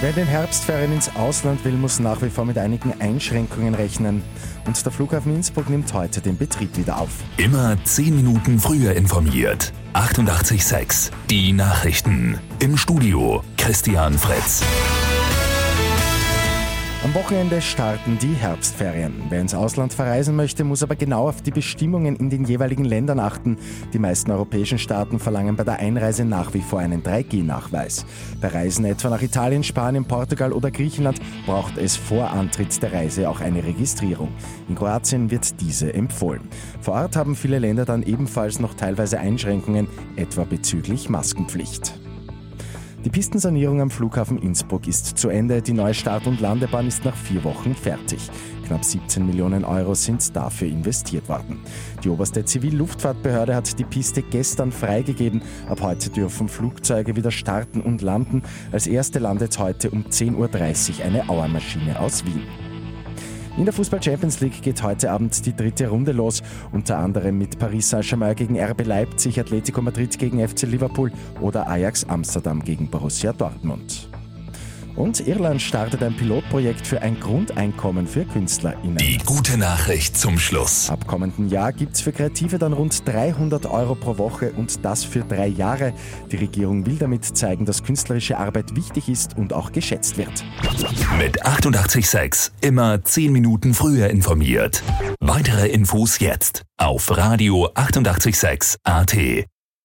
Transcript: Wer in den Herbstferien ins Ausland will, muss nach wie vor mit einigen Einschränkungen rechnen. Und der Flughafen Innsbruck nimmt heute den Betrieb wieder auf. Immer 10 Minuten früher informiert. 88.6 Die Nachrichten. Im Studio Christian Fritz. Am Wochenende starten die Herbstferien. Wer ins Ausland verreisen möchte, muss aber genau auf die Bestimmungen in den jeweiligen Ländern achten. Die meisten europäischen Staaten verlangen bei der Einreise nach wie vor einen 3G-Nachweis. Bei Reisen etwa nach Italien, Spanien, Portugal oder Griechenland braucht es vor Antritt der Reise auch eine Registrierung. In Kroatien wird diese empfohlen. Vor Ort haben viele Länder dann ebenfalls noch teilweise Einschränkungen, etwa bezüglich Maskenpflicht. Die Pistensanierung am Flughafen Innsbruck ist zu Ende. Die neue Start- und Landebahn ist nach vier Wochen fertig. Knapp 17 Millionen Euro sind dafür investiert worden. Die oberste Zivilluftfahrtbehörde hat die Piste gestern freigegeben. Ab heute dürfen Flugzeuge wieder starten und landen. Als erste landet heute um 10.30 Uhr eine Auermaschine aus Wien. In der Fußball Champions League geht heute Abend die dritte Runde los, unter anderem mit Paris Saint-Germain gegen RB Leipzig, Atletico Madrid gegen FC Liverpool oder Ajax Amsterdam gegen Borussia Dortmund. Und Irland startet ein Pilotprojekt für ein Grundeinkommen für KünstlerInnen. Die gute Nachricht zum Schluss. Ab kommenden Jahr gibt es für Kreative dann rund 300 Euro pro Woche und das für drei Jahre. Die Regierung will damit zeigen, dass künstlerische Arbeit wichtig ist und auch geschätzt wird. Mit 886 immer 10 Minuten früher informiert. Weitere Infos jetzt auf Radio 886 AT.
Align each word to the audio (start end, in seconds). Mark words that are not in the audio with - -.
Wer 0.00 0.10
in 0.10 0.16
den 0.16 0.26
Herbstferien 0.26 0.92
ins 0.92 1.16
Ausland 1.16 1.64
will, 1.64 1.72
muss 1.72 2.00
nach 2.00 2.20
wie 2.20 2.28
vor 2.28 2.44
mit 2.44 2.58
einigen 2.58 3.00
Einschränkungen 3.00 3.74
rechnen. 3.74 4.22
Und 4.66 4.84
der 4.84 4.92
Flughafen 4.92 5.34
Innsbruck 5.34 5.70
nimmt 5.70 5.90
heute 5.94 6.20
den 6.20 6.36
Betrieb 6.36 6.76
wieder 6.76 6.98
auf. 6.98 7.08
Immer 7.38 7.82
10 7.82 8.14
Minuten 8.14 8.58
früher 8.58 8.94
informiert. 8.94 9.72
88.6 9.94 11.12
Die 11.30 11.54
Nachrichten. 11.54 12.38
Im 12.58 12.76
Studio 12.76 13.42
Christian 13.56 14.18
Fritz. 14.18 14.62
Am 17.04 17.14
Wochenende 17.14 17.60
starten 17.60 18.18
die 18.18 18.32
Herbstferien. 18.32 19.24
Wer 19.28 19.40
ins 19.40 19.54
Ausland 19.54 19.92
verreisen 19.92 20.34
möchte, 20.34 20.64
muss 20.64 20.82
aber 20.82 20.96
genau 20.96 21.28
auf 21.28 21.42
die 21.42 21.50
Bestimmungen 21.50 22.16
in 22.16 22.30
den 22.30 22.44
jeweiligen 22.44 22.84
Ländern 22.84 23.20
achten. 23.20 23.58
Die 23.92 23.98
meisten 23.98 24.30
europäischen 24.30 24.78
Staaten 24.78 25.20
verlangen 25.20 25.56
bei 25.56 25.62
der 25.62 25.78
Einreise 25.78 26.24
nach 26.24 26.54
wie 26.54 26.62
vor 26.62 26.80
einen 26.80 27.02
3G-Nachweis. 27.02 28.06
Bei 28.40 28.48
Reisen 28.48 28.86
etwa 28.86 29.10
nach 29.10 29.22
Italien, 29.22 29.62
Spanien, 29.62 30.06
Portugal 30.06 30.52
oder 30.52 30.70
Griechenland 30.70 31.20
braucht 31.44 31.76
es 31.76 31.96
vor 31.96 32.30
Antritt 32.30 32.82
der 32.82 32.92
Reise 32.92 33.28
auch 33.28 33.40
eine 33.40 33.62
Registrierung. 33.62 34.30
In 34.68 34.74
Kroatien 34.74 35.30
wird 35.30 35.60
diese 35.60 35.92
empfohlen. 35.92 36.48
Vor 36.80 36.94
Ort 36.94 37.14
haben 37.14 37.36
viele 37.36 37.58
Länder 37.58 37.84
dann 37.84 38.02
ebenfalls 38.02 38.58
noch 38.58 38.74
teilweise 38.74 39.20
Einschränkungen, 39.20 39.86
etwa 40.16 40.44
bezüglich 40.44 41.08
Maskenpflicht. 41.10 42.05
Die 43.06 43.10
Pistensanierung 43.10 43.80
am 43.80 43.88
Flughafen 43.88 44.36
Innsbruck 44.36 44.88
ist 44.88 45.16
zu 45.16 45.28
Ende. 45.28 45.62
Die 45.62 45.72
neue 45.72 45.94
Start- 45.94 46.26
und 46.26 46.40
Landebahn 46.40 46.88
ist 46.88 47.04
nach 47.04 47.14
vier 47.14 47.44
Wochen 47.44 47.72
fertig. 47.72 48.18
Knapp 48.66 48.84
17 48.84 49.24
Millionen 49.24 49.64
Euro 49.64 49.94
sind 49.94 50.34
dafür 50.34 50.66
investiert 50.66 51.28
worden. 51.28 51.60
Die 52.02 52.08
oberste 52.08 52.44
Zivilluftfahrtbehörde 52.44 53.54
hat 53.54 53.78
die 53.78 53.84
Piste 53.84 54.22
gestern 54.22 54.72
freigegeben. 54.72 55.40
Ab 55.68 55.82
heute 55.82 56.10
dürfen 56.10 56.48
Flugzeuge 56.48 57.14
wieder 57.14 57.30
starten 57.30 57.80
und 57.80 58.02
landen. 58.02 58.42
Als 58.72 58.88
erste 58.88 59.20
landet 59.20 59.56
heute 59.60 59.88
um 59.92 60.06
10.30 60.06 60.98
Uhr 60.98 61.04
eine 61.04 61.28
Auermaschine 61.28 62.00
aus 62.00 62.24
Wien. 62.24 62.42
In 63.56 63.64
der 63.64 63.72
Fußball 63.72 64.02
Champions 64.02 64.40
League 64.40 64.60
geht 64.60 64.82
heute 64.82 65.10
Abend 65.10 65.46
die 65.46 65.56
dritte 65.56 65.88
Runde 65.88 66.12
los, 66.12 66.42
unter 66.72 66.98
anderem 66.98 67.38
mit 67.38 67.58
Paris 67.58 67.88
Saint-Germain 67.88 68.36
gegen 68.36 68.60
RB 68.60 68.84
Leipzig, 68.84 69.40
Atletico 69.40 69.80
Madrid 69.80 70.18
gegen 70.18 70.46
FC 70.46 70.64
Liverpool 70.64 71.10
oder 71.40 71.66
Ajax 71.66 72.04
Amsterdam 72.04 72.62
gegen 72.62 72.90
Borussia 72.90 73.32
Dortmund. 73.32 74.05
Und 74.96 75.26
Irland 75.26 75.60
startet 75.60 76.02
ein 76.02 76.16
Pilotprojekt 76.16 76.86
für 76.86 77.02
ein 77.02 77.20
Grundeinkommen 77.20 78.06
für 78.06 78.24
KünstlerInnen. 78.24 78.96
Die 78.96 79.18
gute 79.18 79.58
Nachricht 79.58 80.16
zum 80.16 80.38
Schluss. 80.38 80.88
Ab 80.90 81.06
kommenden 81.06 81.48
Jahr 81.48 81.72
gibt 81.72 81.96
es 81.96 82.00
für 82.00 82.12
Kreative 82.12 82.58
dann 82.58 82.72
rund 82.72 83.06
300 83.06 83.66
Euro 83.66 83.94
pro 83.94 84.16
Woche 84.18 84.52
und 84.52 84.84
das 84.84 85.04
für 85.04 85.20
drei 85.20 85.48
Jahre. 85.48 85.92
Die 86.32 86.36
Regierung 86.36 86.86
will 86.86 86.96
damit 86.96 87.24
zeigen, 87.24 87.66
dass 87.66 87.84
künstlerische 87.84 88.38
Arbeit 88.38 88.74
wichtig 88.74 89.08
ist 89.08 89.36
und 89.36 89.52
auch 89.52 89.72
geschätzt 89.72 90.16
wird. 90.16 90.44
Mit 91.18 91.44
886 91.44 92.52
immer 92.60 93.04
10 93.04 93.32
Minuten 93.32 93.74
früher 93.74 94.08
informiert. 94.08 94.82
Weitere 95.20 95.68
Infos 95.68 96.18
jetzt 96.20 96.62
auf 96.78 97.16
Radio 97.16 97.68
886 97.74 98.76
AT. 98.84 99.46